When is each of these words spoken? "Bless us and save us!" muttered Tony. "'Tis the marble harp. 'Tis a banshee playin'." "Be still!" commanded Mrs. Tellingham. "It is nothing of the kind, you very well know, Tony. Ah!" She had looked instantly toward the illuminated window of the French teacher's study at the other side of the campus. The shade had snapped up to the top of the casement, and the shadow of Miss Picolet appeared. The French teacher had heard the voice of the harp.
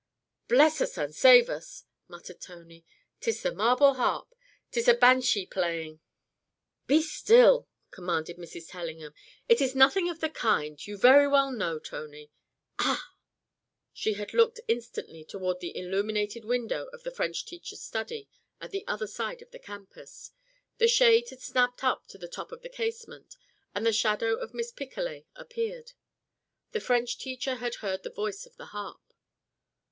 "Bless 0.47 0.81
us 0.81 0.97
and 0.97 1.13
save 1.13 1.47
us!" 1.47 1.83
muttered 2.07 2.41
Tony. 2.41 2.83
"'Tis 3.19 3.43
the 3.43 3.53
marble 3.53 3.93
harp. 3.93 4.33
'Tis 4.71 4.87
a 4.87 4.95
banshee 4.95 5.45
playin'." 5.45 5.99
"Be 6.87 7.03
still!" 7.03 7.67
commanded 7.91 8.37
Mrs. 8.39 8.67
Tellingham. 8.71 9.13
"It 9.47 9.61
is 9.61 9.75
nothing 9.75 10.09
of 10.09 10.19
the 10.19 10.31
kind, 10.31 10.83
you 10.87 10.97
very 10.97 11.27
well 11.27 11.51
know, 11.51 11.77
Tony. 11.77 12.31
Ah!" 12.79 13.11
She 13.93 14.13
had 14.15 14.33
looked 14.33 14.59
instantly 14.67 15.23
toward 15.23 15.59
the 15.59 15.77
illuminated 15.77 16.45
window 16.45 16.87
of 16.87 17.03
the 17.03 17.11
French 17.11 17.45
teacher's 17.45 17.83
study 17.83 18.27
at 18.59 18.71
the 18.71 18.83
other 18.87 19.05
side 19.05 19.43
of 19.43 19.51
the 19.51 19.59
campus. 19.59 20.31
The 20.79 20.87
shade 20.87 21.29
had 21.29 21.41
snapped 21.43 21.83
up 21.83 22.07
to 22.07 22.17
the 22.17 22.27
top 22.27 22.51
of 22.51 22.63
the 22.63 22.69
casement, 22.69 23.37
and 23.75 23.85
the 23.85 23.93
shadow 23.93 24.33
of 24.33 24.55
Miss 24.55 24.71
Picolet 24.71 25.27
appeared. 25.35 25.91
The 26.71 26.79
French 26.79 27.19
teacher 27.19 27.57
had 27.57 27.75
heard 27.85 28.01
the 28.01 28.09
voice 28.09 28.47
of 28.47 28.57
the 28.57 28.65
harp. 28.73 29.13